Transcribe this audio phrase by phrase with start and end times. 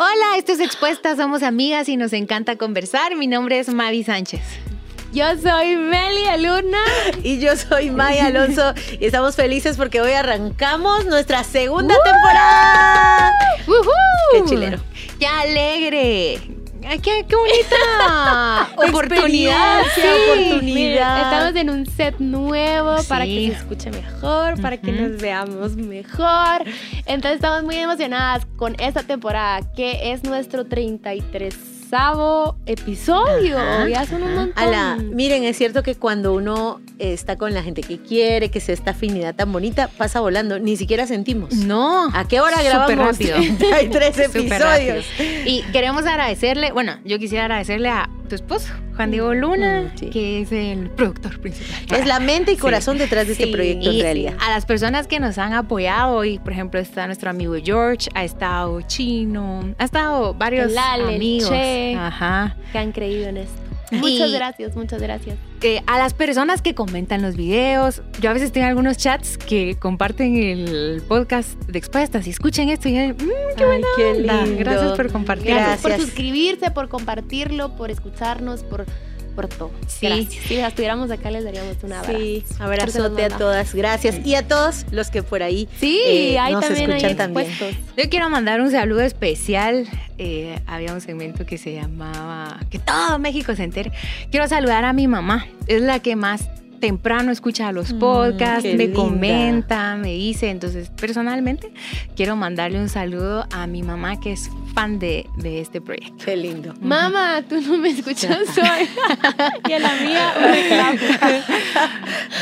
[0.00, 3.16] Hola, esto es Expuesta, somos amigas y nos encanta conversar.
[3.16, 4.40] Mi nombre es Mavi Sánchez.
[5.12, 6.78] Yo soy Meli Aluna.
[7.24, 8.74] Y yo soy Maya Alonso.
[9.00, 13.32] Y estamos felices porque hoy arrancamos nuestra segunda temporada.
[14.30, 14.78] ¡Qué chilero!
[15.18, 16.57] ¡Qué alegre!
[16.90, 20.00] Ay, qué, qué bonita oportunidad, sí.
[20.00, 21.22] oportunidad.
[21.22, 23.06] Estamos en un set nuevo Sí.
[23.08, 26.64] para que se escuche mejor, para que nos veamos mejor.
[27.04, 31.54] Entonces estamos muy emocionadas con esta temporada, que es nuestro 33
[32.66, 33.58] episodio.
[33.58, 34.52] Ajá, ya son un montón.
[34.56, 38.74] Ala, miren, es cierto que cuando uno está con la gente que quiere, que sea
[38.74, 40.58] esta afinidad tan bonita, pasa volando.
[40.58, 41.54] Ni siquiera sentimos.
[41.54, 42.08] No.
[42.14, 43.18] ¿A qué hora grabamos?
[43.74, 45.06] Hay tres episodios.
[45.44, 50.10] Y queremos agradecerle, bueno, yo quisiera agradecerle a tu esposo, Juan Diego Luna, Mm, sí.
[50.10, 51.98] que es el productor principal.
[51.98, 52.60] Es la mente y Sí.
[52.60, 54.34] corazón detrás de este proyecto en Y realidad.
[54.40, 58.24] a las personas que nos han apoyado, y por ejemplo está nuestro amigo George, ha
[58.24, 61.48] estado Chino, ha estado varios El Ale, amigos.
[61.50, 61.94] Che.
[61.96, 62.56] Ajá.
[62.72, 63.62] que han creído en esto.
[63.90, 65.36] Y- Muchas gracias, muchas gracias.
[65.86, 70.36] A las personas que comentan los videos, yo a veces tengo algunos chats que comparten
[70.36, 74.42] el podcast de expuestas y escuchen esto y dicen, "Mm, qué buena qué onda".
[74.44, 74.58] lindo.
[74.58, 75.48] Gracias por compartir.
[75.54, 75.80] Gracias.
[75.80, 78.86] Por suscribirse, por compartirlo, por escucharnos, por,
[79.38, 79.70] por todo.
[79.86, 80.06] Sí.
[80.08, 80.44] Gracias.
[80.46, 82.18] Si las tuviéramos acá, les daríamos un abrazo.
[82.18, 83.72] Sí, abrazote a todas.
[83.72, 84.26] Gracias.
[84.26, 87.46] Y a todos los que por ahí Sí, eh, ahí nos también hay escuchan también.
[87.48, 87.84] expuestos.
[87.96, 89.86] Yo quiero mandar un saludo especial.
[90.18, 93.92] Eh, había un segmento que se llamaba Que todo México se entere.
[94.32, 95.46] Quiero saludar a mi mamá.
[95.68, 98.94] Es la que más temprano escucha los Mm, podcasts, me linda.
[98.96, 100.50] comenta, me dice.
[100.50, 101.72] Entonces, personalmente,
[102.16, 106.24] quiero mandarle un saludo a mi mamá que es fan de, de este proyecto.
[106.24, 106.74] Qué lindo.
[106.80, 108.88] Mamá, tú no me escuchas hoy.
[109.68, 110.98] y a la mía, un.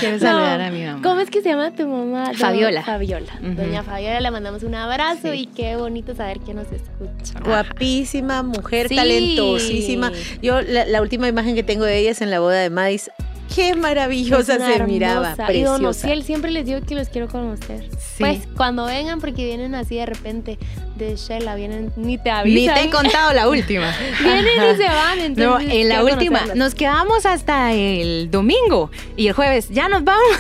[0.01, 1.01] Quiero No, saludar a mi mamá.
[1.03, 2.29] ¿Cómo es que se llama tu mamá?
[2.33, 2.83] Do- Fabiola.
[2.85, 3.33] Fabiola.
[3.41, 5.41] Doña Fabiola, le mandamos un abrazo Sí.
[5.43, 7.41] y qué bonito saber que nos escucha.
[7.45, 8.97] Guapísima, mujer Sí.
[8.97, 10.13] talentosísima.
[10.43, 13.11] Yo la, la última imagen que tengo de ella es en la boda de Madis.
[13.57, 15.53] Qué maravillosa se miraba, hermosa.
[15.55, 16.07] Y don preciosa.
[16.07, 17.89] Ociel, siempre les digo que los quiero conocer.
[17.99, 18.17] Sí.
[18.19, 20.59] Pues cuando vengan, porque vienen así de repente
[20.97, 22.75] de Shella, vienen, ni te Ni avisan.
[22.75, 23.97] te he contado la última.
[24.23, 25.69] Vienen y se van, entonces.
[25.69, 26.57] No, en la última, conocerlos.
[26.57, 30.37] nos quedamos hasta el domingo y el jueves ya nos vamos.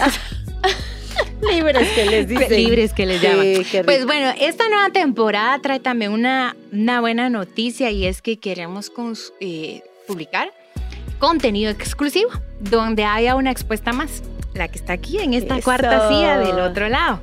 [1.50, 2.50] Libres que les dicen.
[2.50, 3.46] Libres que les llaman.
[3.86, 8.92] Pues bueno, esta nueva temporada trae también una, una buena noticia y es que queremos
[9.40, 10.52] eh, publicar
[11.18, 14.22] contenido exclusivo donde haya una expuesta más,
[14.54, 15.64] la que está aquí en esta Eso.
[15.64, 17.20] cuarta silla del otro lado.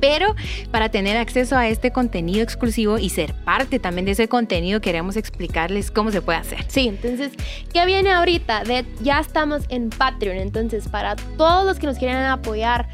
[0.00, 0.34] Pero
[0.70, 5.16] para tener acceso a este contenido exclusivo y ser parte también de ese contenido, queremos
[5.16, 6.64] explicarles cómo se puede hacer.
[6.68, 7.32] Sí, entonces,
[7.72, 8.64] ¿qué viene ahorita?
[8.64, 12.88] De, ya estamos en Patreon, entonces para todos los que nos quieran apoyar,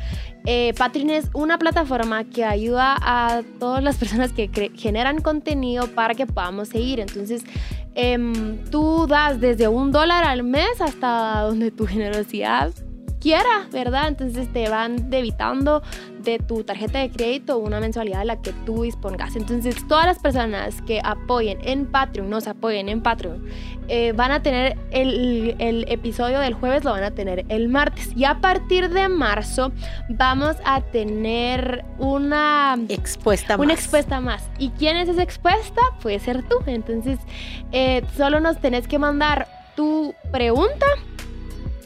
[0.44, 6.14] eh, Patreon es una plataforma que ayuda a todas las personas que generan contenido para
[6.14, 6.98] que podamos seguir.
[6.98, 7.44] Entonces,
[7.94, 12.72] em, tú das desde un dólar al mes hasta donde tu generosidad
[13.22, 14.08] quiera, ¿verdad?
[14.08, 15.82] Entonces te van debitando
[16.24, 19.36] de tu tarjeta de crédito una mensualidad de la que tú dispongas.
[19.36, 23.44] Entonces todas las personas que apoyen en Patreon, nos apoyen en Patreon,
[23.88, 28.10] eh, van a tener el, el episodio del jueves, lo van a tener el martes.
[28.16, 29.72] Y a partir de marzo
[30.08, 33.78] vamos a tener una expuesta una más.
[33.78, 34.50] expuesta más.
[34.58, 35.80] ¿Y quién es esa expuesta?
[36.00, 36.56] Puede ser tú.
[36.66, 37.18] Entonces,
[37.70, 39.46] eh, solo nos tenés que mandar
[39.76, 40.86] tu pregunta.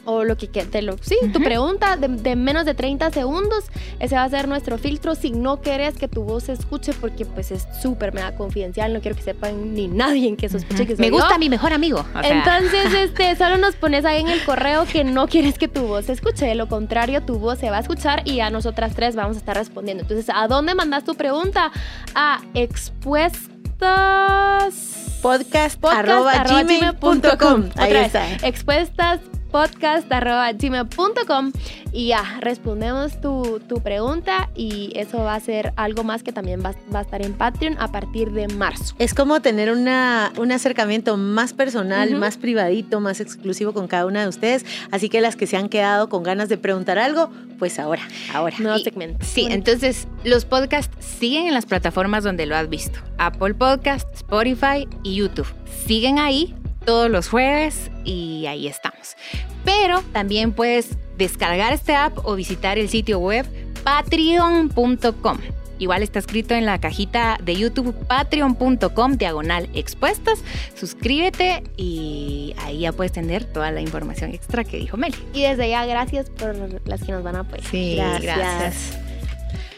[0.09, 3.65] O lo que que- te lo, sí, tu pregunta de, de menos de 30 segundos.
[3.99, 5.15] Ese va a ser nuestro filtro.
[5.15, 8.93] Si no querés que tu voz se escuche, porque pues es súper mega confidencial.
[8.93, 11.39] No quiero que sepan ni nadie que sospeche que soy Me gusta yo.
[11.39, 12.05] mi mejor amigo.
[12.15, 15.67] o sea, Entonces, este, solo nos pones ahí en el correo que no quieres que
[15.67, 16.45] tu voz se escuche.
[16.45, 19.39] De lo contrario, tu voz se va a escuchar y a nosotras tres vamos a
[19.39, 20.03] estar respondiendo.
[20.03, 21.69] Entonces, ¿a dónde mandas tu pregunta?
[22.15, 23.49] A expuestas.
[25.21, 27.61] Podcast, podcast arroba arroba gmail punto gmail com.
[27.63, 28.33] punto Ahí está.
[28.47, 31.51] expuestas podcast arroba gmail.com
[31.91, 36.61] y ya respondemos tu, tu pregunta y eso va a ser algo más que también
[36.63, 38.93] va, va a estar en Patreon a partir de marzo.
[38.99, 44.21] Es como tener una, un acercamiento más personal, más privadito, más exclusivo con cada una
[44.21, 44.65] de ustedes.
[44.91, 48.01] Así que las que se han quedado con ganas de preguntar algo, pues ahora,
[48.33, 48.55] ahora.
[48.59, 49.25] Nuevo Y- segmento.
[49.25, 49.55] Sí, Bonito.
[49.55, 52.99] entonces los podcasts siguen en las plataformas donde lo has visto.
[53.17, 55.47] Apple Podcast, Spotify y YouTube.
[55.85, 56.53] Siguen ahí
[56.87, 59.17] todos los jueves y ahí estamos.
[59.65, 63.45] Pero también puedes descargar este app o visitar el sitio web
[63.83, 65.37] patreon.com.
[65.79, 70.39] Igual está escrito en la cajita de YouTube patreon.com diagonal expuestas.
[70.75, 75.17] Suscríbete y ahí ya puedes tener toda la información extra que dijo Meli.
[75.33, 76.55] Y desde ya, gracias por
[76.87, 77.65] las que nos van a apoyar.
[77.69, 78.97] Sí, Gracias.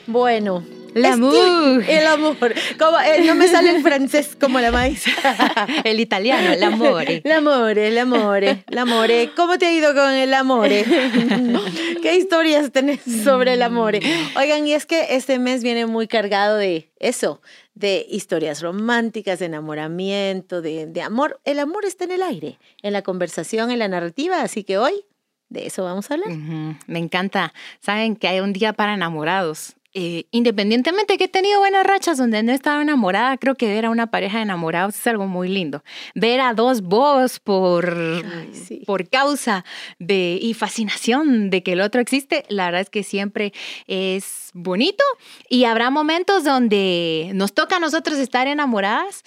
[0.06, 0.64] Bueno,
[1.02, 1.84] L'amour.
[1.88, 2.54] El amor.
[2.78, 5.06] Como, eh, no me sale en francés como la maíz.
[5.84, 7.22] el italiano, l'amore.
[7.24, 9.32] L'amore, l'amore, l'amore.
[9.36, 10.86] ¿Cómo te ha ido con el amore?
[12.02, 14.00] ¿Qué historias tenés sobre el amore?
[14.36, 17.42] Oigan, y es que este mes viene muy cargado de eso,
[17.74, 21.40] de historias románticas, de enamoramiento, de, de amor.
[21.46, 25.06] El amor está en el aire, en la conversación, en la narrativa, así que hoy
[25.50, 26.30] de eso vamos a hablar.
[26.30, 27.54] Ujú, Me encanta.
[27.80, 29.76] Saben que hay un día para enamorados.
[29.96, 33.86] Eh, independientemente de que he tenido buenas rachas donde no estaba enamorada, creo que ver
[33.86, 35.84] a una pareja de enamorados es algo muy lindo.
[36.14, 38.84] Ver a dos vos por, Ay, sí.
[38.86, 39.66] por causa
[39.98, 43.52] de y fascinación de que el otro existe, la verdad es que siempre
[43.88, 45.04] es bonito
[45.50, 49.24] y habrá momentos donde nos toca a nosotros estar enamoradas.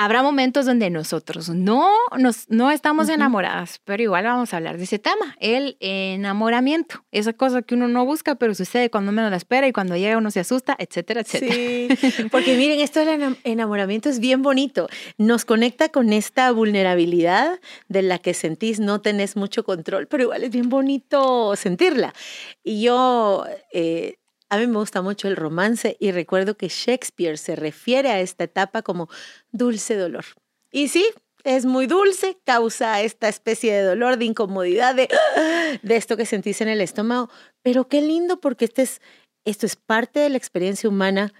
[0.00, 3.14] Habrá momentos donde nosotros no, nos, no estamos Ujú.
[3.14, 7.88] enamoradas, pero igual vamos a hablar de ese tema, el enamoramiento, esa cosa que uno
[7.88, 11.22] no busca, pero sucede cuando menos la espera y cuando llega uno se asusta, etcétera,
[11.22, 11.52] etcétera.
[11.52, 11.88] Sí,
[12.30, 14.88] porque miren, esto del enam- enamoramiento es bien bonito.
[15.16, 17.58] Nos conecta con esta vulnerabilidad
[17.88, 22.14] de la que sentís no tenés mucho control, pero igual es bien bonito sentirla.
[22.62, 24.18] Y yo, eh,
[24.48, 28.44] a mí me gusta mucho el romance y recuerdo que Shakespeare se refiere a esta
[28.44, 29.08] etapa como
[29.52, 30.24] dulce dolor.
[30.70, 31.06] Y sí.
[31.44, 35.08] Es muy dulce, causa esta especie de dolor, de incomodidad, de,
[35.82, 37.30] de esto que sentís en el estómago.
[37.62, 39.00] Pero qué lindo porque este es,
[39.44, 41.32] esto es parte de la experiencia humana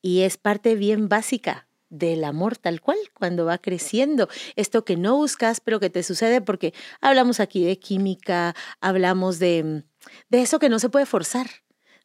[0.00, 4.28] y es parte bien básica del amor tal cual, cuando va creciendo.
[4.56, 9.84] Esto que no buscas, pero que te sucede porque hablamos aquí de química, hablamos de,
[10.30, 11.48] de eso que no se puede forzar,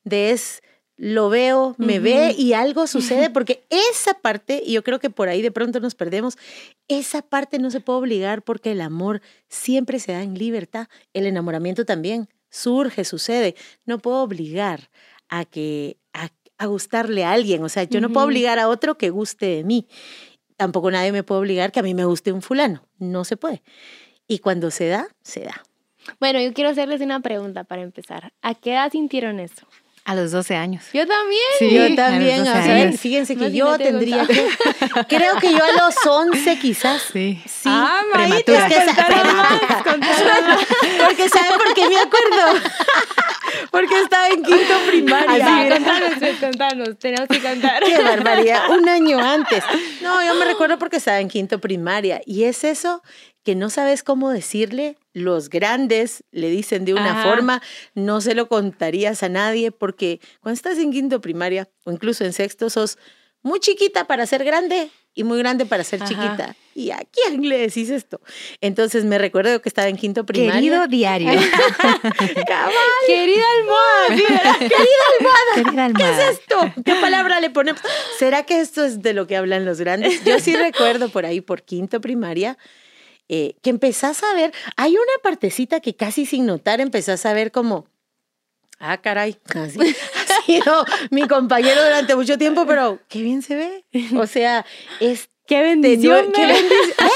[0.09, 0.61] de es,
[0.97, 5.29] lo veo, me ve y algo sucede, porque esa parte, y yo creo que por
[5.29, 6.37] ahí de pronto nos perdemos,
[6.87, 11.27] esa parte no se puede obligar porque el amor siempre se da en libertad, el
[11.27, 13.55] enamoramiento también surge, sucede,
[13.85, 14.89] no puedo obligar
[15.29, 18.97] a que a, a gustarle a alguien, o sea, yo no puedo obligar a otro
[18.97, 19.87] que guste de mí.
[20.55, 23.61] Tampoco nadie me puede obligar que a mí me guste un fulano, no se puede.
[24.27, 25.63] Y cuando se da, se da.
[26.19, 28.33] Bueno, yo quiero hacerles una pregunta para empezar.
[28.41, 29.67] ¿A qué edad sintieron eso?
[30.09, 30.85] A los 12 años.
[30.93, 31.41] Yo también.
[31.59, 32.99] Sí, yo a los también, 12 o sea, años.
[33.01, 34.47] fíjense que Imagínate, yo tendría que,
[35.09, 37.01] creo que yo a los 11 quizás.
[37.11, 37.43] Sí.
[37.45, 38.67] Sí, Ah, prematura.
[38.67, 39.59] Es que más,
[41.05, 42.61] porque ¿saben por qué me acuerdo?
[43.69, 45.45] Porque estaba en quinto primaria.
[45.45, 46.99] Sí, contanos, contanos.
[46.99, 47.83] Tenemos que contar.
[47.83, 49.63] Qué barbaridad, un año antes.
[50.01, 53.01] No, yo me recuerdo porque estaba en quinto primaria y es eso
[53.43, 57.23] que no sabes cómo decirle, los grandes le dicen de una Ajá.
[57.29, 57.61] forma,
[57.95, 62.33] no se lo contarías a nadie porque cuando estás en quinto primaria o incluso en
[62.33, 62.97] sexto sos
[63.41, 66.09] muy chiquita para ser grande y muy grande para ser Ajá.
[66.09, 66.55] chiquita.
[66.75, 68.21] ¿Y a quién le decís esto?
[68.61, 70.53] Entonces me recuerdo que estaba en quinto primaria.
[70.53, 71.27] Querido diario.
[72.47, 72.73] Cabal,
[73.07, 74.57] Querida almohada.
[74.59, 75.93] Querida almohada.
[75.97, 76.73] ¿Qué es esto?
[76.85, 77.81] ¿Qué palabra le ponemos?
[78.19, 80.23] ¿Será que esto es de lo que hablan los grandes?
[80.23, 82.57] Yo sí recuerdo por ahí, por quinto primaria,
[83.29, 87.51] eh, que empezás a ver, hay una partecita que casi sin notar empezás a ver
[87.51, 87.87] como,
[88.79, 89.79] ah, caray, así
[90.29, 93.85] ha sido mi compañero durante mucho tiempo, pero qué bien se ve.
[94.17, 94.65] O sea,
[94.99, 96.33] es Qué bendición.
[96.33, 96.47] Qué ¿eh?
[96.47, 97.09] bendición.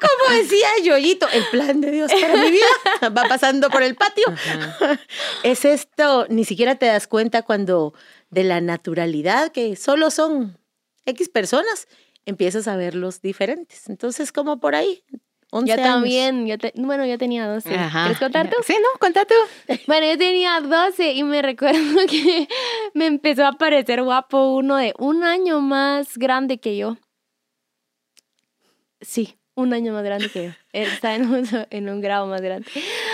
[0.00, 4.24] Como decía Yoyito, el plan de Dios para mi vida va pasando por el patio.
[5.42, 7.92] Es esto, ni siquiera te das cuenta cuando
[8.30, 10.58] de la naturalidad, que solo son
[11.04, 11.88] X personas,
[12.24, 13.88] empiezas a verlos diferentes.
[13.88, 15.04] Entonces, como por ahí,
[15.54, 15.86] 11 Yo años.
[15.86, 16.46] también.
[16.46, 17.74] Yo te- bueno, yo tenía 12.
[17.74, 18.04] Ajá.
[18.04, 18.56] ¿Quieres contar tú?
[18.64, 19.34] Sí, no, contá tú.
[19.86, 21.78] Bueno, yo tenía 12 y me recuerdo
[22.10, 22.48] que
[22.94, 26.96] me empezó a parecer guapo uno de un año más grande que yo.
[29.00, 30.50] Sí, un año más grande que yo.
[30.72, 32.66] Él está en un, en un grado más grande.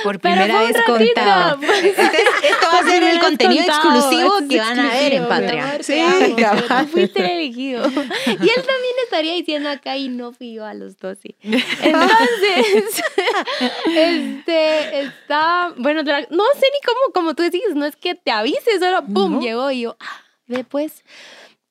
[0.05, 1.59] Por primera vez contado.
[1.61, 1.85] pues.
[1.85, 5.27] Este es- esto va a ser el contenido contado, exclusivo que van a ver en
[5.27, 5.61] Patreon.
[5.67, 7.85] amor, Sí, amo, tú fuiste el elegido.
[7.89, 7.99] Y él
[8.55, 11.35] también estaría diciendo acá y no fui yo a los 12.
[11.43, 13.03] Entonces,
[13.97, 16.13] este, está, bueno, no
[16.55, 19.41] sé ni cómo, como tú decís, no es que te avise, solo pum, No.
[19.41, 21.05] llegó y yo, ah, ve pues.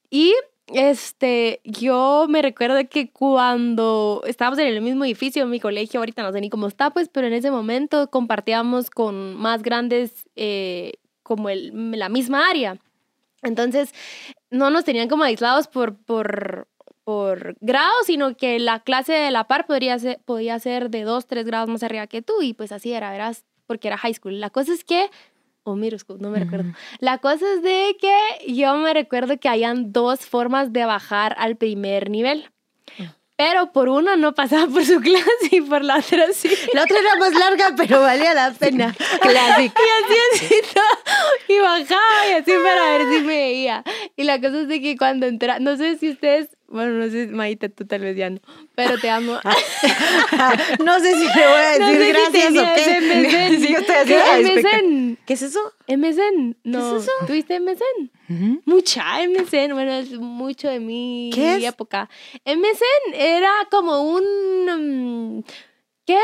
[0.09, 0.33] Y
[0.67, 6.23] este, yo me recuerdo que cuando estábamos en el mismo edificio en mi colegio, ahorita
[6.23, 10.93] no sé ni cómo está, pues, pero en ese momento compartíamos con más grandes eh,
[11.23, 12.77] como el, la misma área.
[13.43, 13.93] Entonces,
[14.49, 16.67] no nos tenían como aislados por, por,
[17.03, 21.27] por grado, sino que la clase de la par podría ser, podía ser de dos,
[21.27, 24.39] tres grados más arriba que tú, y pues así era, verás, porque era high school.
[24.39, 25.09] La cosa es que,
[25.71, 26.71] o school, no me recuerdo.
[26.99, 31.55] La cosa es de que yo me recuerdo que hayan dos formas de bajar al
[31.55, 32.49] primer nivel.
[33.35, 36.49] pero por una no pasaba por su clase y por la otra sí.
[36.73, 38.95] La otra era más larga, pero valía la pena.
[39.21, 39.81] Clásico.
[39.81, 43.83] Y así, así, todo, y bajaba y así para ver si me veía.
[44.15, 47.27] Y la cosa es de que cuando entra, no sé si ustedes, bueno, no sé,
[47.27, 48.39] Maite, tú tal vez ya no,
[48.75, 49.39] pero te amo.
[50.83, 53.01] no sé si le voy a No decir sé si gracias o qué.
[53.49, 53.61] MSN.
[53.61, 54.17] Sí, yo ¿Qué?
[54.17, 55.17] ah, MSN.
[55.25, 55.59] ¿Qué es eso?
[55.87, 56.57] MSN.
[56.63, 56.97] No.
[56.97, 57.11] es eso?
[57.25, 58.61] ¿Tuviste MSN?
[58.65, 61.63] Mucha MSN, bueno, es mucho de mi ¿Qué es?
[61.63, 62.09] época.
[62.45, 65.37] MSN era como un...
[65.39, 65.43] mm,
[66.05, 66.19] ¿Qué?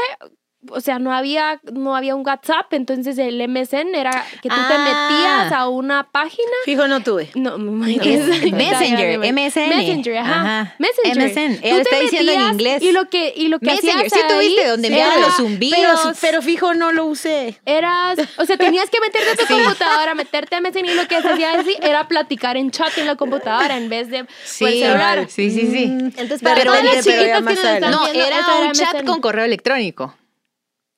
[0.70, 4.74] O sea, no había, no había un WhatsApp, entonces el MSN era que tú te
[4.74, 5.10] Ah.
[5.10, 6.48] metías a una página.
[6.66, 7.30] Fijo, no tuve.
[7.36, 8.04] No, me imagino.
[8.34, 9.70] Es que- Messenger, MSN.
[9.70, 10.42] Messenger, ajá.
[10.62, 10.76] Ajá.
[10.80, 11.18] Messenger.
[11.30, 11.62] MSN.
[11.62, 12.82] Te está diciendo en inglés.
[12.82, 15.80] Y lo que, y lo que Messenger, sí tuviste, donde enviaban era- los zumbidos.
[15.80, 17.60] Pero, pero fijo, no lo usé.
[17.66, 21.22] Eras, o sea, tenías que meterte a tu computadora, meterte a MSN y lo que
[21.22, 24.66] se hacía así era platicar en chat en la computadora en vez de por Sí,
[24.66, 25.26] el celular.
[25.30, 25.86] sí, sí, sí.
[25.88, 28.62] Mm, Entonces, para todas repente, las pero chiquitas que nos están No, viendo, era eso
[28.62, 29.06] un chat MSN.
[29.06, 30.16] con correo electrónico.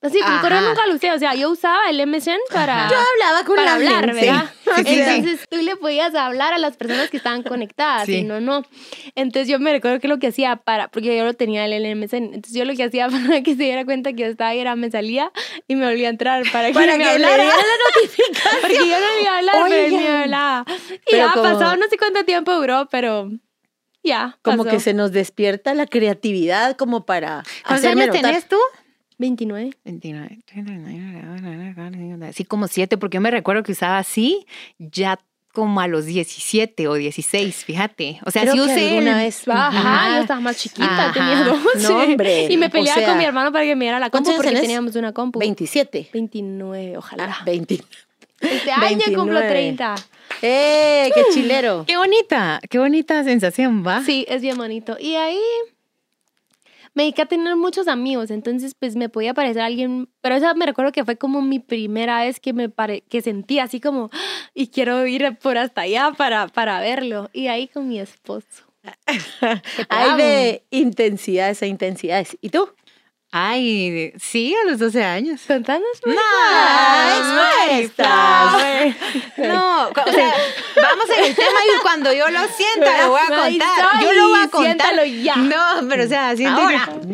[0.05, 0.67] Así, con correo Ajá.
[0.69, 3.74] nunca lo usé, o sea, yo usaba el MSN para, Yo hablaba con para la
[3.75, 4.25] hablar, gente.
[4.31, 4.50] ¿verdad?
[4.77, 5.00] Sí, sí, sí.
[5.01, 8.17] Entonces tú le podías hablar a las personas que estaban conectadas, Sí.
[8.17, 8.63] y no, no.
[9.15, 12.33] Entonces yo me recuerdo que lo que hacía para, porque yo lo tenía el MSN,
[12.35, 14.75] entonces yo lo que hacía para que se diera cuenta que yo estaba ahí era
[14.75, 15.31] me salía
[15.67, 17.35] y me volvía a entrar para que Para me que le hablara.
[17.43, 18.55] diera la notificación.
[18.62, 20.21] Porque yo no le iba a hablar, pero él me Oigan.
[20.24, 20.65] hablaba.
[20.67, 23.29] Y Pero ya como- pasado no sé cuánto tiempo duró, pero
[24.03, 24.38] ya.
[24.43, 24.75] Como pasó.
[24.75, 28.57] que se nos despierta la creatividad como para ¿Cuántos años tenés tú?
[29.17, 29.72] 29.
[29.84, 34.45] 29, 39, Sí, como 7, porque yo me recuerdo que usaba así
[34.77, 35.19] ya
[35.53, 38.19] como a los 17 o 16, fíjate.
[38.25, 39.48] O sea, Creo que usé alguna el- vez.
[39.48, 40.15] Ajá, Ajá.
[40.17, 41.13] yo estaba más chiquita, Ajá.
[41.13, 41.79] tenía 12.
[41.88, 44.10] No, hombre, Y me o peleaba sea, con mi hermano para que me diera la
[44.10, 44.63] ¿cuántos compu porque tenés?
[44.63, 45.39] teníamos una compu.
[45.39, 46.10] 27.
[46.12, 47.38] 29, ojalá.
[47.39, 47.81] Ah, 20.
[48.41, 49.48] este año cumplo 29.
[49.50, 49.95] 30.
[50.41, 51.10] ¡Eh!
[51.15, 51.86] ¡Qué chilero!
[51.88, 54.03] Qué bonita, qué bonita sensación, ¿va?
[54.03, 54.98] Sí, es bien bonito.
[55.00, 55.39] Y ahí
[56.95, 60.65] me dediqué a tener muchos amigos, entonces pues me podía parecer alguien, pero esa me
[60.65, 64.17] recuerdo que fue como mi primera vez que me pare, que sentí así como "Ah,
[64.55, 67.29] y quiero ir por hasta allá para, para verlo.
[67.33, 68.63] Y ahí con mi esposo.
[69.89, 72.37] Hay de intensidades a intensidades.
[72.41, 72.69] ¿Y tú?
[73.38, 75.42] Ay, sí, a los 12 años.
[75.46, 75.89] Contanos.
[76.06, 78.58] No, Ay, expuesta.
[79.38, 80.34] No, o sea,
[80.77, 84.01] vamos en el tema y cuando yo lo sienta lo voy a contar.
[84.01, 84.63] Yo lo voy a contar.
[84.63, 85.36] siéntalo ya.
[85.36, 86.86] No, pero o sea, siento Ahora.
[86.86, 87.08] que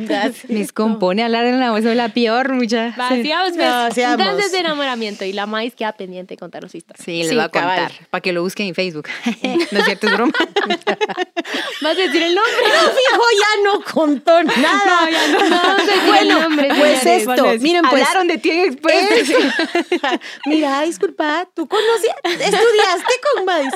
[0.47, 2.93] me descompone hablar en la voz, soy la peor, mucha.
[2.95, 3.25] Pues.
[3.25, 4.19] No, sigamos.
[4.19, 7.03] Entonces de enamoramiento y la maíz queda pendiente de contar los historias.
[7.03, 9.07] Sí, Sí, voy a contar para que lo busquen en Facebook.
[9.71, 10.33] no es cierto, es broma.
[11.81, 12.53] ¿Vas a decir el nombre?
[12.63, 15.01] Pero fijo, ya no contó nada.
[15.01, 16.10] No, ya no.
[16.17, 17.27] Bueno, el nombre, pues señores.
[17.27, 18.03] esto, Pues, miren, pues.
[18.07, 18.49] Hablaron de ti.
[18.51, 18.77] Es-
[20.45, 23.73] Mira, disculpa, tú conocías, estudiaste con Mais.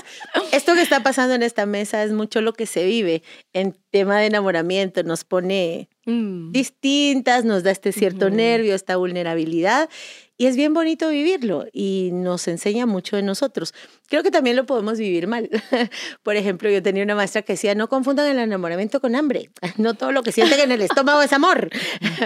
[0.52, 3.24] Esto que está pasando en esta mesa es mucho lo que se vive
[3.54, 5.04] en tema de enamoramiento.
[5.04, 6.52] Nos pone Mm.
[6.52, 9.90] distintas, nos da este cierto nervio, esta vulnerabilidad.
[10.38, 13.74] Y es bien bonito vivirlo y nos enseña mucho de nosotros.
[14.10, 15.50] Creo que también lo podemos vivir mal.
[16.24, 19.50] Por ejemplo, yo tenía una maestra que decía, no confundan el enamoramiento con hambre.
[19.78, 21.70] No todo lo que sienten en el estómago es amor.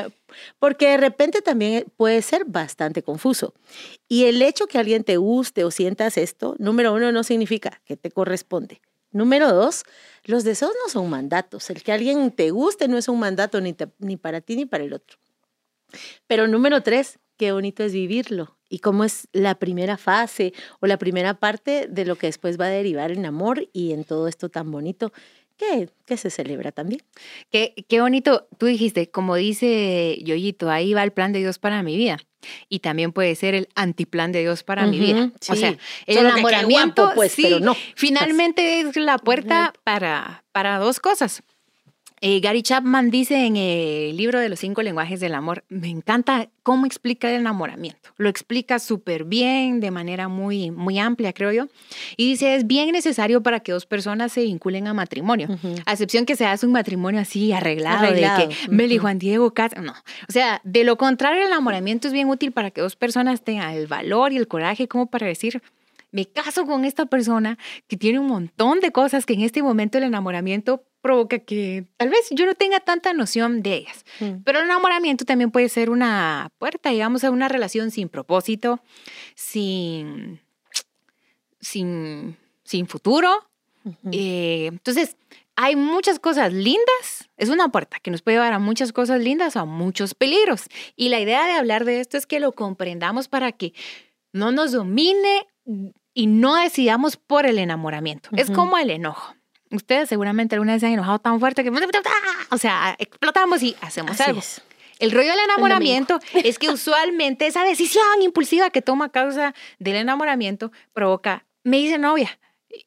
[0.59, 3.53] Porque de repente también puede ser bastante confuso.
[4.07, 7.97] Y el hecho que alguien te guste o sientas esto, número uno, no significa que
[7.97, 8.81] te corresponde.
[9.11, 9.83] Número dos,
[10.25, 11.69] los deseos no son mandatos.
[11.69, 14.83] El que alguien te guste no es un mandato ni, ni para ti ni para
[14.83, 15.17] el otro.
[16.27, 20.99] Pero número tres, qué bonito es vivirlo y cómo es la primera fase o la
[20.99, 24.49] primera parte de lo que después va a derivar en amor y en todo esto
[24.49, 25.13] tan bonito
[25.55, 27.01] que, que se celebra también.
[27.49, 31.81] Qué, qué bonito, tú dijiste, como dice Yoyito, ahí va el plan de Dios para
[31.81, 32.17] mi vida.
[32.67, 35.31] Y también puede ser el antiplan de Dios para mi vida.
[35.49, 37.75] O sea, el Solo que qué enamoramiento, guapo, pues, sí, pero no.
[37.95, 41.43] finalmente es la puerta para, para dos cosas.
[42.21, 46.49] Eh, Gary Chapman dice en el libro de los cinco lenguajes del amor, me encanta
[46.63, 48.09] cómo explica el enamoramiento.
[48.17, 51.67] Lo explica súper bien, de manera muy, muy amplia, creo yo.
[52.17, 55.47] Y dice, es bien necesario para que dos personas se vinculen a matrimonio.
[55.85, 59.03] A excepción que se hace un matrimonio así arreglado, Arreglado, de que Meli, ujú.
[59.03, 59.93] Juan Diego, Kat, no.
[60.27, 63.73] O sea, de lo contrario, el enamoramiento es bien útil para que dos personas tengan
[63.73, 65.61] el valor y el coraje como para decir,
[66.11, 67.57] me caso con esta persona
[67.87, 72.09] que tiene un montón de cosas que en este momento el enamoramiento provoca que tal
[72.09, 74.05] vez yo no tenga tanta noción de ellas.
[74.19, 74.43] Mm.
[74.43, 78.81] Pero el enamoramiento también puede ser una puerta, digamos, a una relación sin propósito,
[79.35, 80.39] sin,
[81.59, 83.45] sin, sin futuro.
[84.11, 85.15] Eh, entonces,
[85.55, 87.29] hay muchas cosas lindas.
[87.37, 90.65] Es una puerta que nos puede llevar a muchas cosas lindas o a muchos peligros.
[90.95, 93.73] Y la idea de hablar de esto es que lo comprendamos para que
[94.31, 95.47] no nos domine
[96.13, 98.29] y no decidamos por el enamoramiento.
[98.35, 99.35] Es como el enojo.
[99.71, 101.69] Ustedes seguramente alguna vez se han enojado tan fuerte que,
[102.49, 104.39] o sea, explotamos y hacemos Así algo.
[104.39, 104.61] es.
[104.97, 110.71] El rollo del enamoramiento es que usualmente esa decisión impulsiva que toma causa del enamoramiento
[110.93, 112.37] provoca, me dice novia,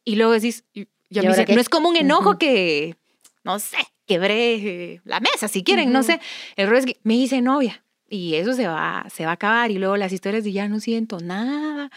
[0.04, 1.54] y luego decís, y- ya ¿Y me dice, qué?
[1.54, 2.96] no es como un enojo que,
[3.44, 6.20] no sé, quebré eh, la mesa, si quieren, no sé.
[6.56, 9.70] El rollo es que me dice novia, y eso se va, se va a acabar,
[9.70, 11.90] y luego las historias de ya no siento nada,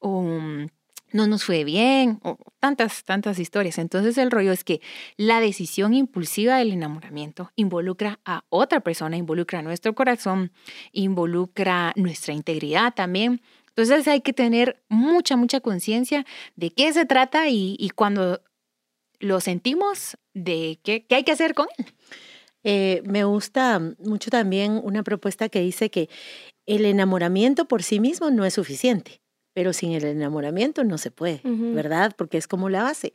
[0.00, 0.66] o mm,
[1.12, 3.78] no nos fue bien, o tantas, tantas historias.
[3.78, 4.80] Entonces el rollo es que
[5.16, 10.52] la decisión impulsiva del enamoramiento involucra a otra persona, involucra nuestro corazón,
[10.92, 13.40] involucra nuestra integridad también.
[13.68, 16.26] Entonces hay que tener mucha, mucha conciencia
[16.56, 18.42] de qué se trata y, cuando
[19.18, 21.86] lo sentimos, de qué, qué hay que hacer con él.
[22.64, 26.08] Eh, me gusta mucho también una propuesta que dice que
[26.66, 29.21] el enamoramiento por sí mismo no es suficiente,
[29.52, 31.40] pero sin el enamoramiento no se puede.
[31.44, 32.14] ¿verdad?
[32.16, 33.12] Porque es como la base.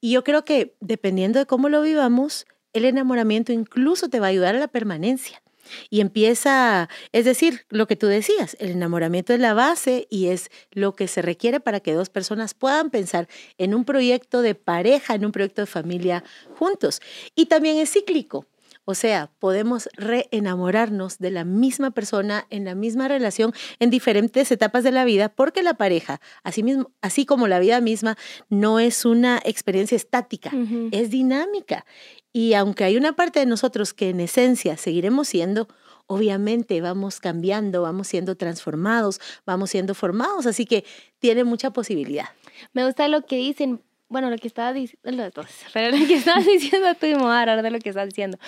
[0.00, 4.30] Y yo creo que dependiendo de cómo lo vivamos, el enamoramiento incluso te va a
[4.30, 5.42] ayudar a la permanencia.
[5.90, 10.50] Y empieza, es decir, lo que tú decías, el enamoramiento es la base y es
[10.70, 15.14] lo que se requiere para que dos personas puedan pensar en un proyecto de pareja,
[15.14, 16.24] en un proyecto de familia
[16.56, 17.00] juntos.
[17.34, 18.46] Y también es cíclico.
[18.90, 24.82] O sea, podemos reenamorarnos de la misma persona en la misma relación en diferentes etapas
[24.82, 28.16] de la vida, porque la pareja, así, mismo, así como la vida misma,
[28.48, 30.50] no es una experiencia estática,
[30.90, 31.84] es dinámica.
[32.32, 35.68] Y aunque hay una parte de nosotros que en esencia seguiremos siendo,
[36.06, 40.86] obviamente vamos cambiando, vamos siendo transformados, vamos siendo formados, así que
[41.18, 42.28] tiene mucha posibilidad.
[42.72, 45.30] Me gusta lo que dicen, bueno, lo que estabas diciendo,
[45.72, 48.08] pero lo que estabas diciendo tú y me voy a agarrar de lo que estás
[48.08, 48.38] diciendo,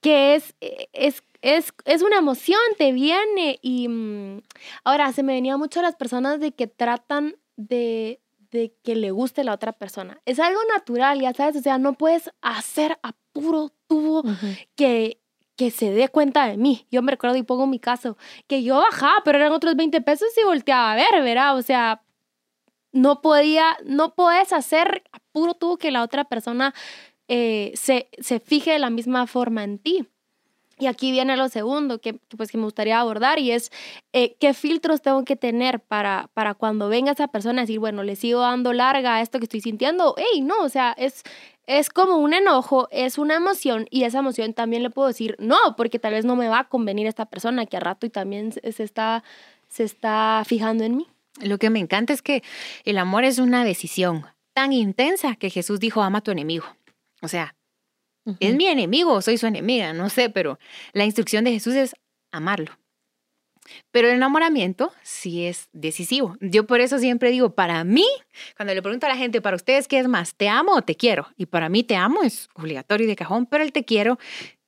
[0.00, 4.42] que es, es, es, es una emoción, te viene y mm,
[4.84, 8.20] ahora se me venía mucho a las personas de que tratan de,
[8.50, 10.20] de que le guste la otra persona.
[10.24, 14.22] Es algo natural, ya sabes, o sea, no puedes hacer a puro tubo
[14.76, 15.20] que
[15.58, 16.86] que se dé cuenta de mí.
[16.88, 20.28] Yo me recuerdo y pongo mi caso, que yo bajaba, pero eran otros 20 pesos
[20.40, 21.56] y volteaba a ver, ¿verdad?
[21.56, 22.00] O sea,
[22.98, 26.74] no podía, no puedes hacer puro tú que la otra persona
[27.28, 30.08] eh, se, se fije de la misma forma en ti.
[30.80, 33.72] Y aquí viene lo segundo que, pues, que me gustaría abordar y es
[34.12, 38.04] eh, qué filtros tengo que tener para, para cuando venga esa persona a decir, bueno,
[38.04, 40.14] le sigo dando larga a esto que estoy sintiendo.
[40.16, 41.24] Hey, no, o sea, es,
[41.66, 45.58] es como un enojo, es una emoción y esa emoción también le puedo decir no,
[45.76, 48.52] porque tal vez no me va a convenir esta persona que a rato y también
[48.52, 49.24] se está,
[49.68, 51.08] se está fijando en mí.
[51.40, 52.42] Lo que me encanta es que
[52.84, 56.66] el amor es una decisión tan intensa que Jesús dijo, ama a tu enemigo.
[57.22, 57.54] O sea,
[58.24, 58.36] uh -huh.
[58.40, 60.58] es mi enemigo o soy su enemiga, no sé, pero
[60.92, 61.94] la instrucción de Jesús es
[62.32, 62.78] amarlo.
[63.90, 66.36] Pero el enamoramiento sí es decisivo.
[66.40, 68.06] Yo por eso siempre digo, para mí,
[68.56, 70.34] cuando le pregunto a la gente, para ustedes, ¿qué es más?
[70.34, 71.28] ¿Te amo o te quiero?
[71.36, 74.18] Y para mí te amo es obligatorio y de cajón, pero el te quiero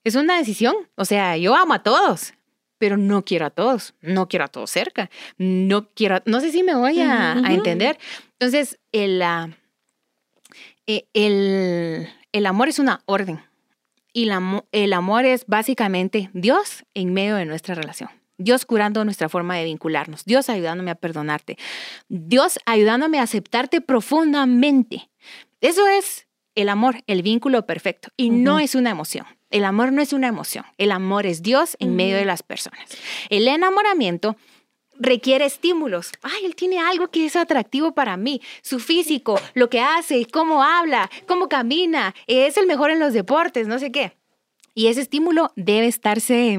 [0.04, 0.74] es una decisión.
[0.96, 2.34] O sea, yo amo a todos,
[2.80, 6.50] pero no quiero a todos, no quiero a todos cerca, no quiero, a, no sé
[6.50, 7.46] si me voy a, uh -huh.
[7.46, 7.98] a entender.
[8.38, 9.52] Entonces, el, uh,
[11.12, 13.42] el, el amor es una orden
[14.14, 18.08] y la, el amor es básicamente Dios en medio de nuestra relación.
[18.38, 21.58] Dios curando nuestra forma de vincularnos, Dios ayudándome a perdonarte,
[22.08, 25.10] Dios ayudándome a aceptarte profundamente.
[25.60, 28.42] Eso es el amor, el vínculo perfecto, y uh -huh.
[28.42, 29.26] no es una emoción.
[29.50, 31.96] El amor no es una emoción, el amor es Dios en uh -huh.
[31.96, 32.88] medio de las personas.
[33.28, 34.36] El enamoramiento
[35.00, 36.12] requiere estímulos.
[36.22, 38.40] Ay, él tiene algo que es atractivo para mí.
[38.62, 43.66] Su físico, lo que hace, cómo habla, cómo camina, es el mejor en los deportes,
[43.66, 44.12] no sé qué.
[44.74, 46.58] Y ese estímulo debe estarse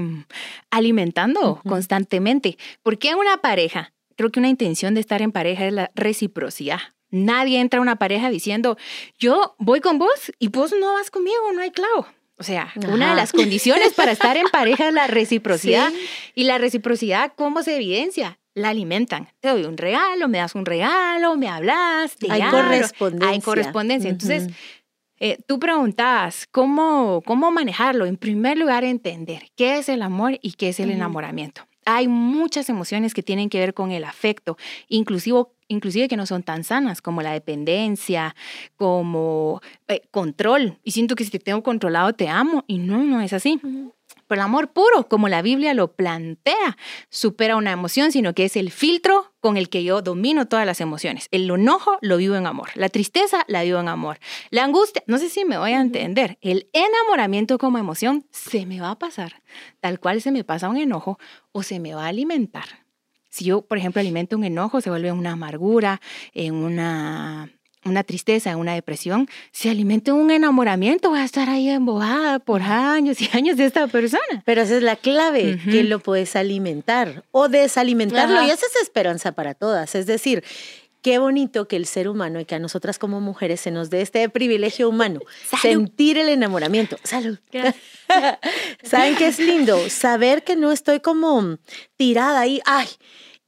[0.69, 1.69] alimentando uh -huh.
[1.69, 2.57] constantemente.
[2.83, 6.79] Porque en una pareja, creo que una intención de estar en pareja es la reciprocidad.
[7.09, 8.77] Nadie entra a una pareja diciendo,
[9.19, 12.07] yo voy con vos y vos no vas conmigo, no hay clavo.
[12.41, 12.79] O sea, Ajá.
[12.91, 15.91] una de las condiciones para estar en pareja es la reciprocidad.
[15.91, 16.31] Sí.
[16.33, 18.39] Y la reciprocidad, ¿cómo se evidencia?
[18.55, 19.29] La alimentan.
[19.41, 22.63] Te doy un regalo, me das un regalo, me hablas, te Hay hablo.
[22.63, 23.29] correspondencia.
[23.29, 24.09] Hay correspondencia.
[24.09, 24.21] Uh -huh.
[24.23, 24.53] Entonces,
[25.19, 28.07] eh, tú preguntabas, ¿cómo, ¿cómo manejarlo?
[28.07, 30.95] En primer lugar, entender qué es el amor y qué es el uh -huh.
[30.95, 31.61] enamoramiento.
[31.85, 36.43] Hay muchas emociones que tienen que ver con el afecto, inclusive, inclusive que no son
[36.43, 38.35] tan sanas, como la dependencia,
[38.75, 40.77] como eh, control.
[40.83, 43.59] Y siento que si te tengo controlado te amo, y no, no es así.
[43.63, 43.93] Uh -huh.
[44.27, 46.77] Pero el amor puro, como la Biblia lo plantea,
[47.09, 50.79] supera una emoción, sino que es el filtro con el que yo domino todas las
[50.79, 51.27] emociones.
[51.31, 55.17] El enojo lo vivo en amor, la tristeza la vivo en amor, la angustia, no
[55.17, 59.41] sé si me voy a entender, el enamoramiento como emoción se me va a pasar,
[59.81, 61.19] tal cual se me pasa un enojo
[61.51, 62.80] o se me va a alimentar.
[63.31, 65.99] Si yo, por ejemplo, alimento un enojo, se vuelve una amargura,
[66.33, 67.49] en una
[67.83, 73.19] una tristeza, una depresión, se alimenta un enamoramiento, voy a estar ahí embobada por años
[73.21, 74.43] y años de esta persona.
[74.45, 79.31] Pero esa es la clave, que lo puedes alimentar o desalimentarlo y esa es esperanza
[79.31, 79.95] para todas.
[79.95, 80.43] Es decir,
[81.01, 84.01] qué bonito que el ser humano y que a nosotras como mujeres se nos dé
[84.01, 85.19] este privilegio humano,
[85.61, 86.97] sentir el enamoramiento.
[87.03, 87.39] Salud.
[88.83, 89.89] ¿Saben qué es lindo?
[89.89, 91.57] Saber que no estoy como
[91.97, 92.87] tirada ahí, ay,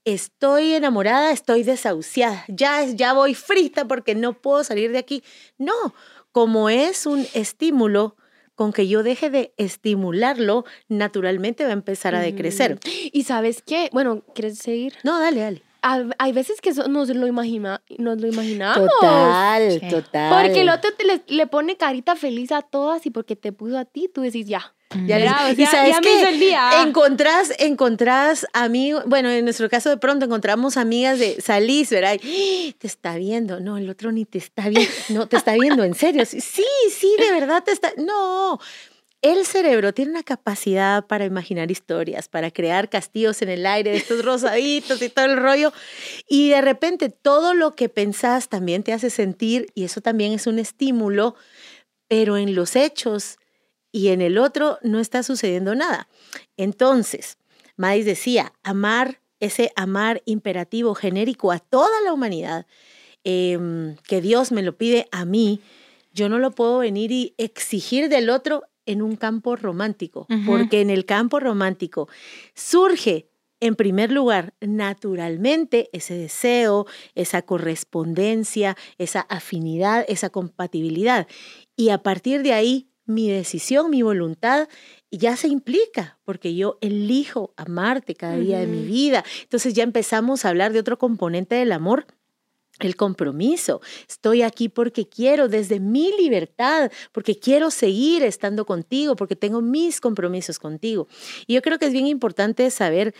[0.05, 5.23] estoy enamorada, estoy desahuciada, ya, ya voy frita porque no puedo salir de aquí.
[5.57, 5.73] No,
[6.31, 8.15] como es un estímulo,
[8.55, 12.79] con que yo deje de estimularlo, naturalmente va a empezar a decrecer.
[13.11, 14.93] Y sabes qué, bueno, ¿quieres seguir?
[15.03, 18.89] No, dale, dale hay veces que eso nos lo, imagina, nos lo imaginamos.
[18.99, 20.43] Total, total.
[20.43, 20.89] Porque el otro
[21.27, 24.73] le, pone carita feliz a todas y porque te puso a ti, tú decís ya.
[25.05, 26.83] Ya, y sabes que el día.
[26.85, 32.19] encontrás, encontrás amigos, bueno, en nuestro caso de pronto encontramos amigas de salís, ¿verdad?
[32.23, 32.73] ¡Ah!
[32.77, 35.95] Te está viendo, no, el otro ni te está viendo, no, te está viendo, en
[35.95, 38.59] serio, sí, sí, de verdad te está, no,
[39.23, 44.23] el cerebro tiene una capacidad para imaginar historias, para crear castillos en el aire, estos
[44.23, 45.71] rosaditos y todo el rollo.
[46.27, 50.45] Y de repente todo lo que pensás también te hace sentir, y eso también es
[50.45, 51.35] un estímulo,
[52.09, 53.37] pero en los hechos
[53.93, 56.09] y en el otro no está sucediendo nada.
[56.57, 57.37] Entonces,
[57.77, 62.67] Mais decía, amar, ese amar imperativo genérico a toda la humanidad,
[63.23, 65.61] em, que Dios me lo pide a mí,
[66.11, 70.89] yo no lo puedo venir y exigir del otro en un campo romántico, porque en
[70.89, 72.07] el campo romántico
[72.53, 81.27] surge en primer lugar, naturalmente, ese deseo, esa correspondencia, esa afinidad, esa compatibilidad.
[81.77, 84.67] Y a partir de ahí, mi decisión, mi voluntad
[85.11, 89.23] ya se implica, porque yo elijo amarte cada día de mi vida.
[89.43, 92.05] Entonces ya empezamos a hablar de otro componente del amor
[92.87, 93.81] el compromiso.
[94.07, 100.01] Estoy aquí porque quiero, desde mi libertad, porque quiero seguir estando contigo, porque tengo mis
[100.01, 101.07] compromisos contigo.
[101.47, 103.13] Y yo creo que es bien importante saber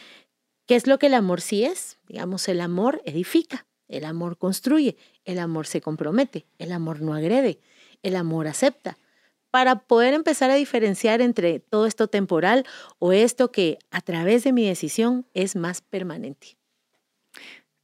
[0.65, 1.97] qué es lo que el amor sí es.
[2.07, 7.59] Digamos, el amor edifica, el amor construye, el amor se compromete, el amor no agrede,
[8.01, 8.97] el amor acepta.
[9.51, 12.65] Para poder empezar a diferenciar entre todo esto temporal
[12.97, 16.57] o esto que a través de mi decisión es más permanente.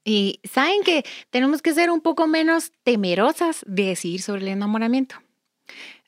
[0.04, 5.16] Y saben que tenemos que ser un poco menos temerosas de decir sobre el enamoramiento.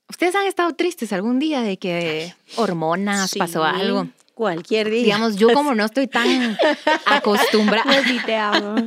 [0.10, 4.08] ¿Ustedes han estado tristes algún día de que hormonas, pasó algo?
[4.34, 5.04] Cualquier día.
[5.04, 6.58] Digamos, yo como no estoy tan
[7.06, 7.86] acostumbrada.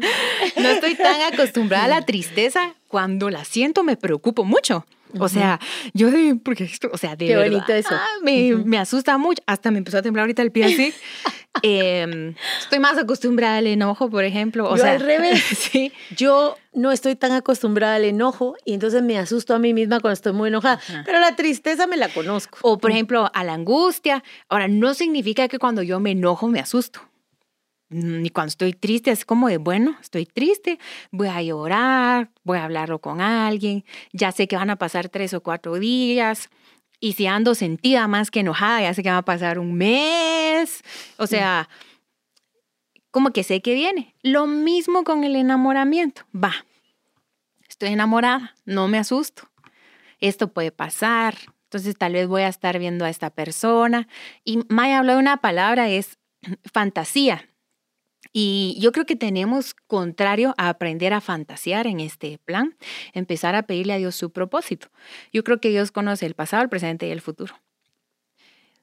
[0.56, 2.74] No estoy tan acostumbrada a la tristeza.
[2.88, 4.84] Cuando la siento me preocupo mucho.
[5.18, 5.60] O sea,
[5.92, 7.90] yo de, porque esto, o sea, de Qué bonito eso.
[7.92, 9.42] Ah, me, me, asusta mucho.
[9.46, 10.94] Hasta me empezó a temblar ahorita el pie así.
[11.62, 14.68] Em, estoy más acostumbrada al enojo, por ejemplo.
[14.68, 15.40] O yo sea, al revés.
[15.56, 15.92] sí.
[16.16, 20.14] Yo no estoy tan acostumbrada al enojo y entonces me asusto a mí misma cuando
[20.14, 20.80] estoy muy enojada.
[21.04, 22.58] Pero la tristeza me la conozco.
[22.62, 24.24] O, por ejemplo, a la angustia.
[24.48, 27.00] Ahora, no significa que cuando yo me enojo me asusto.
[27.94, 30.78] Ni cuando estoy triste, es como de, bueno, estoy triste,
[31.10, 35.32] voy a llorar, voy a hablarlo con alguien, ya sé que van a pasar tres
[35.32, 36.50] o cuatro días,
[37.04, 40.82] y si ando sentida más que enojada, ya sé que va a pasar un mes.
[41.18, 41.68] O sea,
[43.10, 44.14] como que sé que viene.
[44.22, 46.22] Lo mismo con el enamoramiento.
[46.34, 46.64] Va,
[47.68, 49.50] estoy enamorada, no me asusto.
[50.18, 51.36] Esto puede pasar.
[51.64, 54.08] Entonces tal vez voy a estar viendo a esta persona.
[54.42, 56.18] Y Maya habló de una palabra, es
[56.72, 57.50] fantasía.
[58.36, 62.76] Y yo creo que tenemos, contrario a aprender a fantasear en este plan,
[63.12, 64.88] empezar a pedirle a Dios su propósito.
[65.32, 67.54] Yo creo que Dios conoce el pasado, el presente y el futuro.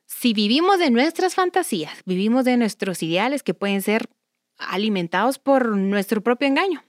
[0.06, 4.10] Si vivimos de nuestras fantasías, vivimos de nuestros ideales que pueden ser
[4.58, 6.82] alimentados por nuestro propio engaño,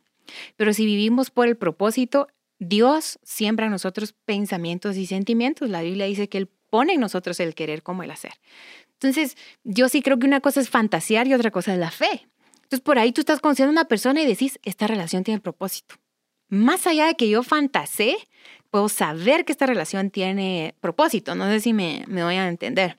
[0.56, 2.28] pero si vivimos por el propósito,
[2.60, 5.68] Dios siembra en nosotros pensamientos y sentimientos.
[5.68, 8.34] La Biblia dice que Él pone en nosotros el querer como el hacer.
[8.92, 12.28] Entonces, yo sí creo que una cosa es fantasear y otra cosa es la fe.
[12.72, 15.96] Entonces, por ahí tú estás conociendo a una persona y decís, esta relación tiene propósito.
[16.48, 18.16] Más allá de que yo fantasé,
[18.70, 21.34] puedo saber que esta relación tiene propósito.
[21.34, 22.96] No sé si me, me voy a entender.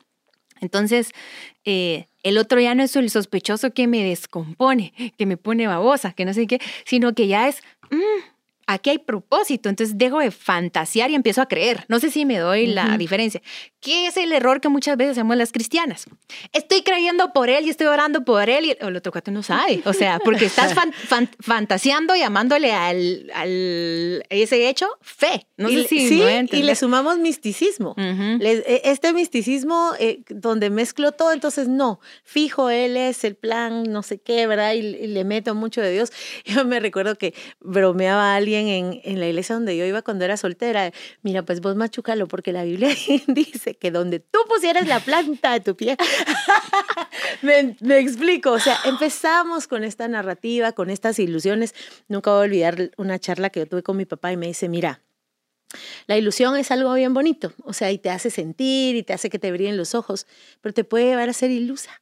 [0.61, 1.09] Entonces,
[1.65, 6.13] eh, el otro ya no es el sospechoso que me descompone, que me pone babosa,
[6.13, 7.97] que no sé qué, sino que ya es, mm,
[8.67, 11.85] aquí hay propósito, entonces dejo de fantasear y empiezo a creer.
[11.87, 13.41] No sé si me doy la diferencia.
[13.79, 16.05] ¿Qué es el error que muchas veces hacemos las cristianas?
[16.53, 19.81] Estoy creyendo por él y estoy orando por él y el otro cuate no sabe.
[19.85, 20.73] O sea, porque estás
[21.39, 25.47] fantaseando y amándole al, al, ese hecho fe.
[25.57, 27.95] No y, sé si sí, y le sumamos misticismo.
[27.97, 34.03] E, este misticismo eh, donde mezclo todo, entonces no, fijo, él es el plan, no
[34.03, 34.73] sé qué, ¿verdad?
[34.73, 36.11] Y, y le meto mucho de Dios.
[36.45, 40.25] Yo me recuerdo que bromeaba a alguien en, en, la iglesia donde yo iba cuando
[40.25, 40.91] era soltera.
[41.21, 42.89] Mira, pues vos machucalo, porque la Biblia
[43.27, 45.97] dice que donde tú pusieras la planta de tu pie.
[47.41, 48.51] me, me, explico.
[48.51, 51.73] O sea, empezamos con esta narrativa, con estas ilusiones.
[52.07, 54.69] Nunca voy a olvidar una charla que yo tuve con mi papá y me dice,
[54.69, 55.01] mira,
[56.07, 59.29] la ilusión es algo bien bonito, o sea, y te hace sentir y te hace
[59.29, 60.27] que te brillen los ojos,
[60.61, 62.01] pero te puede llevar a ser ilusa,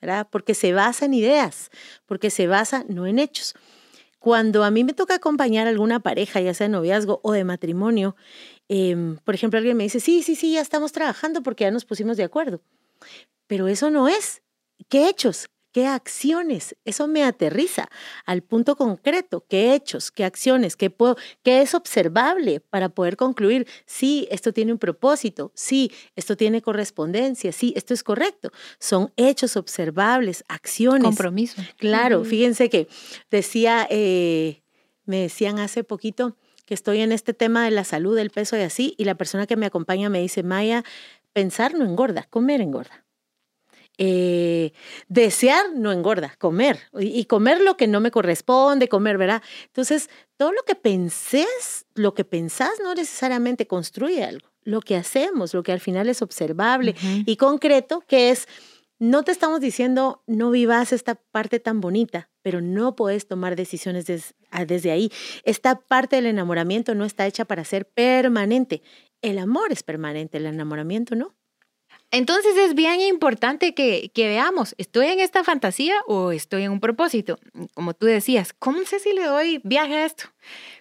[0.00, 0.28] ¿verdad?
[0.30, 1.70] Porque se basa en ideas,
[2.06, 3.54] porque se basa no en hechos.
[4.20, 7.44] Cuando a mí me toca acompañar a alguna pareja, ya sea de noviazgo o de
[7.44, 8.16] matrimonio,
[8.68, 11.86] em, por ejemplo, alguien me dice, sí, sí, sí, ya estamos trabajando porque ya nos
[11.86, 12.60] pusimos de acuerdo.
[13.48, 14.42] Pero eso no es.
[14.88, 15.48] ¿Qué hechos?
[15.72, 16.76] ¿Qué acciones?
[16.84, 17.88] Eso me aterriza
[18.26, 19.44] al punto concreto.
[19.48, 20.10] ¿Qué hechos?
[20.10, 20.76] ¿Qué acciones?
[20.76, 23.68] ¿Qué, puedo, ¿Qué es observable para poder concluir?
[23.86, 25.52] Sí, esto tiene un propósito.
[25.54, 27.52] Sí, esto tiene correspondencia.
[27.52, 28.50] Sí, esto es correcto.
[28.80, 31.04] Son hechos observables, acciones.
[31.04, 31.62] Compromiso.
[31.76, 32.88] Claro, fíjense que
[33.30, 34.62] decía, eh,
[35.04, 38.60] me decían hace poquito que estoy en este tema de la salud, del peso y
[38.60, 40.84] así, y la persona que me acompaña me dice, Maya,
[41.32, 43.04] pensar no engorda, comer engorda.
[44.02, 44.72] Eh,
[45.08, 49.42] desear no engorda, comer y, comer lo que no me corresponde, comer, ¿verdad?
[49.66, 50.08] Entonces,
[50.38, 54.48] todo lo que pensés, lo que pensás no necesariamente construye algo.
[54.62, 56.94] Lo que hacemos, lo que al final es observable
[57.26, 58.48] y concreto, que es,
[58.98, 64.06] no te estamos diciendo no vivas esta parte tan bonita, pero no puedes tomar decisiones
[64.50, 65.12] ah, desde ahí.
[65.44, 68.80] Esta parte del enamoramiento no está hecha para ser permanente.
[69.20, 71.34] El amor es permanente, el enamoramiento no.
[72.12, 77.38] Entonces es bien importante que, veamos, ¿estoy en esta fantasía o estoy en un propósito?
[77.74, 80.24] Como tú decías, ¿cómo sé si le doy viaje a esto?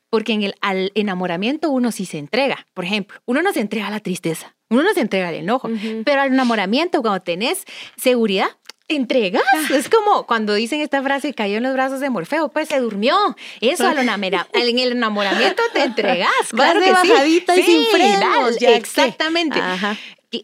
[0.09, 2.65] Porque en el al enamoramiento uno sí se entrega.
[2.73, 5.69] Por ejemplo, uno no se entrega a la tristeza, uno no se entrega al enojo,
[6.03, 7.63] pero al enamoramiento, cuando tenés
[7.95, 8.49] seguridad,
[8.87, 9.43] te entregas.
[9.53, 9.67] Ah.
[9.75, 13.15] Es como cuando dicen esta frase, cayó en los brazos de Morfeo, pues se durmió.
[13.61, 13.99] Eso, al
[14.53, 16.31] en el enamoramiento te entregas.
[16.49, 18.59] Claro que bajadita y sin frenos.
[18.59, 19.59] exactamente.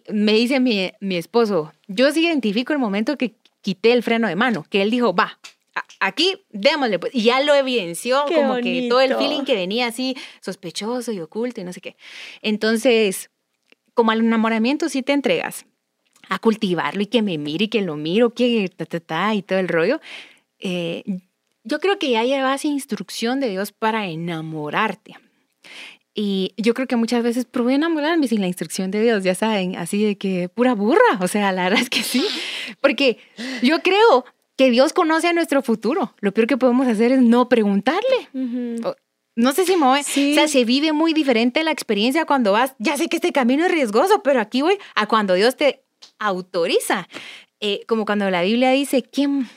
[0.09, 4.35] Me dice mi, mi esposo, yo sí identifico el momento que quité el freno de
[4.35, 5.39] mano, que él dijo, va,
[5.99, 7.13] aquí démosle, pues.
[7.13, 11.61] Y ya lo evidenció, como que todo el feeling que venía así sospechoso y oculto
[11.61, 11.95] y no sé qué.
[12.41, 13.29] Entonces,
[13.93, 15.65] como al enamoramiento sí te entregas
[16.29, 19.41] a cultivarlo y que me mire y que lo miro, que ta, ta, ta, y
[19.41, 19.99] todo el rollo.
[20.59, 21.03] Eh,
[21.63, 25.15] yo creo que ya llevas instrucción de Dios para enamorarte.
[26.17, 29.75] Y yo creo que muchas veces probé enamorarme sin la instrucción de Dios, ya saben,
[29.75, 32.25] así de que pura burra, o sea, la verdad es que sí,
[32.81, 33.17] porque
[33.61, 34.23] yo creo
[34.55, 36.15] que Dios conoce a nuestro futuro.
[36.21, 38.29] Lo peor que podemos hacer es no preguntarle.
[39.35, 39.99] No sé si me voy.
[39.99, 43.65] O sea, se vive muy diferente la experiencia cuando vas, ya sé que este camino
[43.65, 45.83] es riesgoso, pero aquí voy a cuando Dios te
[46.19, 47.09] autoriza.
[47.59, 49.49] Eh, como cuando la Biblia dice, ¿quién?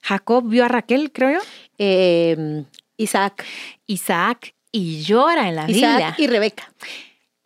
[0.00, 1.40] Jacob vio a Raquel, creo yo.
[1.76, 2.64] Em,
[2.96, 3.44] Isaac.
[3.86, 6.72] Isaac y llora en la Isaac Y Rebeca.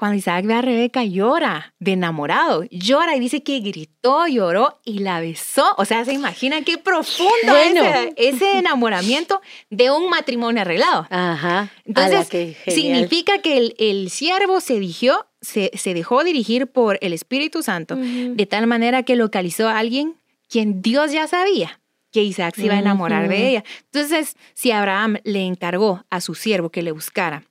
[0.02, 4.98] Cuando Isaac ve a Rebeca, llora de enamorado, llora y dice que gritó, lloró y
[4.98, 5.64] la besó.
[5.76, 7.84] O sea, se imagina qué profundo bueno.
[7.84, 11.06] ese, ese, enamoramiento de un matrimonio arreglado.
[11.08, 11.70] Ajá.
[11.84, 17.62] Entonces, significa que el, el siervo se dirigió, se, se, dejó dirigir por el Espíritu
[17.62, 20.16] Santo, de tal manera que localizó a alguien
[20.48, 21.78] quien Dios ya sabía
[22.12, 23.64] que Isaac se iba a enamorar de ella.
[23.92, 27.44] Entonces, si Abraham le encargó a su siervo que le buscara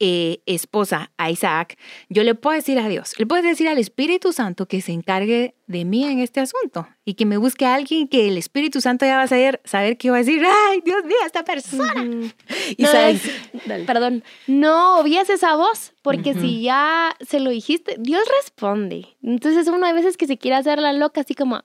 [0.00, 1.78] eh, esposa a Isaac,
[2.08, 5.54] yo le puedo decir a Dios, le puedo decir al Espíritu Santo que se encargue
[5.66, 9.06] de mí en este asunto y que me busque a alguien que el Espíritu Santo
[9.06, 11.94] ya va a saber, saber que va a decir, ay, Dios mío, esta persona.
[13.86, 19.06] perdón, no obvías esa voz, porque si ya se lo dijiste, Dios responde.
[19.22, 21.62] Entonces uno a veces que se quiere hacer la loca así como,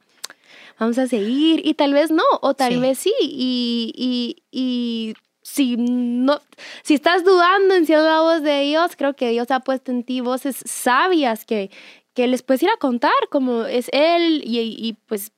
[0.80, 3.14] vamos a seguir y tal vez no, o tal vez sí.
[3.22, 6.42] Y, y, y, si no,
[6.84, 9.92] si estás dudando en si es la voz de Dios, creo que Dios ha puesto
[9.92, 11.72] en ti voces sabias que,
[12.14, 15.32] que les puedes ir a contar, como es Él y, y pues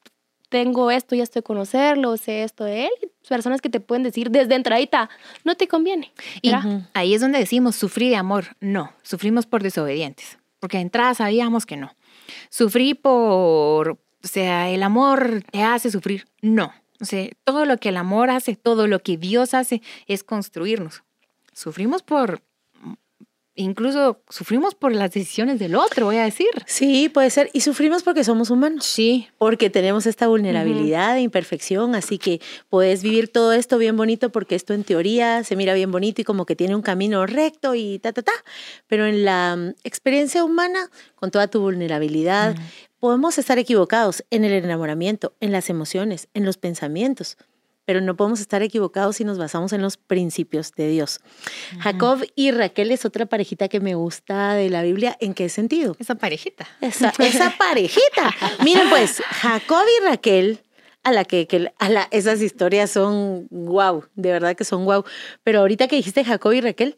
[0.52, 2.92] tengo esto, ya estoy conocerlo, sé esto de él.
[3.28, 5.10] Personas que te pueden decir desde entradita,
[5.46, 6.12] no te conviene.
[6.42, 6.52] Y
[6.94, 8.58] ahí es donde decimos, sufrí de amor.
[8.60, 11.96] No, sufrimos por desobedientes, porque de entrada sabíamos que no.
[12.50, 16.28] Sufrí por, o sea, el amor te hace sufrir.
[16.42, 16.74] No.
[17.00, 21.04] O sea, todo lo que el amor hace, todo lo que Dios hace es construirnos.
[21.54, 22.42] Sufrimos por,
[23.62, 26.50] incluso sufrimos por las decisiones del otro, voy a decir.
[26.66, 27.50] Sí, puede ser.
[27.54, 28.86] Y sufrimos porque somos humanos.
[28.86, 29.28] Sí.
[29.38, 31.96] Porque tenemos esta vulnerabilidad e imperfección.
[31.96, 35.92] Así que puedes vivir todo esto bien bonito porque esto en teoría se mira bien
[35.92, 38.34] bonito y como que tiene un camino recto y ta, ta, ta.
[38.88, 42.56] Pero en la mm, experiencia humana, con toda tu vulnerabilidad,
[43.00, 47.38] podemos estar equivocados en el enamoramiento, en las emociones, en los pensamientos.
[47.86, 51.20] Pero no podemos estar equivocados si nos basamos en los principios de Dios.
[51.80, 55.18] Jacob y Raquel es otra parejita que me gusta de la Biblia.
[55.20, 55.96] ¿En qué sentido?
[56.00, 56.68] Esa parejita.
[56.80, 58.34] Esa, esa parejita.
[58.64, 60.62] Miren pues, Jacob y Raquel
[61.04, 65.04] a la que, que a la, esas historias son wow, de verdad que son wow.
[65.44, 66.96] Pero ahorita que dijiste Jacob y Raquel,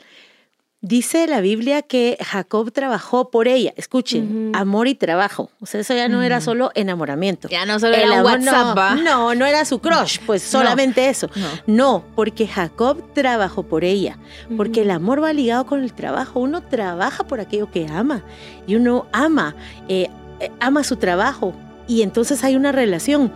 [0.84, 3.74] dice la Biblia que Jacob trabajó por ella.
[3.78, 5.50] Escuchen, amor y trabajo.
[5.62, 7.48] O sea, eso ya no era solo enamoramiento.
[7.48, 8.98] Ya no solo era WhatsApp.
[8.98, 11.30] No, no, no, era su crush, pues solamente eso.
[11.66, 12.04] No.
[12.16, 14.18] porque Jacob trabajó por ella.
[14.56, 16.42] Porque el amor va ligado con el trabajo.
[16.42, 18.22] Uno trabaja por aquello que ama.
[18.68, 19.56] Y uno ama,
[19.88, 20.10] eh,
[20.42, 21.54] eh, ama su trabajo.
[21.88, 23.32] Y entonces hay una relación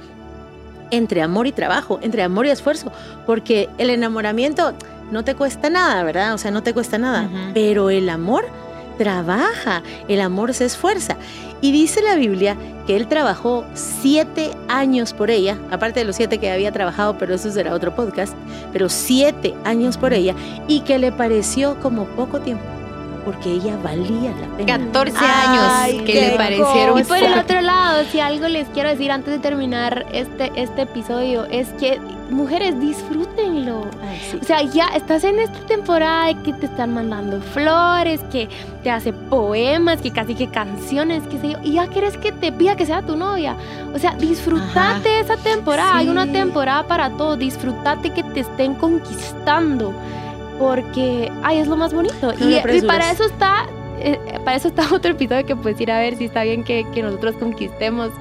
[0.92, 2.92] entre amor y trabajo, entre amor y esfuerzo,
[3.26, 4.74] porque el enamoramiento
[5.12, 6.34] no te cuesta nada, ¿verdad?
[6.34, 8.46] O sea, no te cuesta nada, pero el amor
[8.98, 11.18] trabaja, el amor se esfuerza.
[11.62, 16.38] Y dice la Biblia que él trabajó siete años por ella, aparte de los siete
[16.38, 18.34] que había trabajado, pero eso será otro podcast,
[18.72, 20.36] pero siete años por ella,
[20.68, 22.77] y que le pareció como poco tiempo
[23.28, 24.78] porque ella valía la pena.
[24.78, 26.98] 14 años que le parecieron.
[26.98, 30.84] Y por el otro lado, si algo les quiero decir antes de terminar este, este
[30.84, 33.82] episodio, es que mujeres, disfrútenlo.
[33.82, 38.48] O sea, ya estás en esta temporada de que te están mandando flores, que
[38.82, 42.54] te hace poemas, que casi que canciones, qué sé yo, y ya quieres que te
[42.54, 43.58] pida que sea tu novia.
[43.94, 45.98] O sea, disfrutate esa temporada.
[45.98, 47.36] Hay una temporada para todo.
[47.36, 49.94] Disfrutate que te estén conquistando
[50.60, 52.34] porque, ay, es lo más bonito.
[52.40, 53.68] y, para eso está,
[54.00, 56.84] eh, para eso está otro episodio que puedes ir a ver si está bien que,
[57.02, 58.12] nosotros conquistemos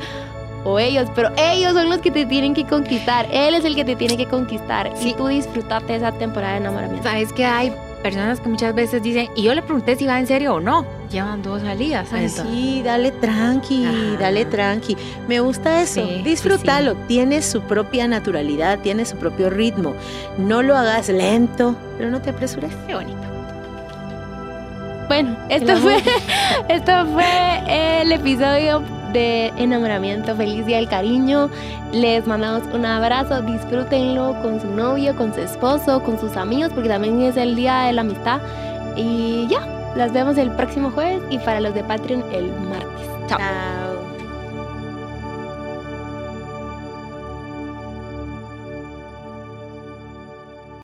[0.65, 3.29] o ellos, pero ellos son los que te tienen que conquistar.
[3.31, 4.93] Él es el que te tiene que conquistar.
[5.01, 7.05] Y tú disfrutaste esa temporada de enamoramiento.
[7.05, 10.27] Sabes que hay personas que muchas veces dicen, y yo le pregunté si va en
[10.27, 10.87] serio o no.
[11.11, 12.09] Llevan dos salidas.
[12.29, 14.97] sí, dale tranqui, dale tranqui.
[15.29, 16.05] Me gusta eso.
[16.25, 16.95] Disfrútalo.
[17.07, 19.95] Tiene su propia naturalidad, tiene su propio ritmo.
[20.39, 22.73] No lo hagas lento, pero no te apresures.
[22.87, 23.17] Qué bonito.
[25.09, 26.03] Bueno, esto fue,
[26.69, 28.83] esto fue el episodio
[29.17, 30.35] enamoramiento.
[30.37, 31.51] Feliz día del cariño.
[31.93, 33.43] Les mandamos un abrazo.
[33.43, 37.83] Disfrútenlo con su novio, con su esposo, con sus amigos, porque también es el día
[37.83, 38.41] de la amistad.
[38.97, 39.61] Y ya,
[39.95, 43.09] las vemos el próximo jueves y para los de Patreon el martes.
[43.29, 43.86] Chao.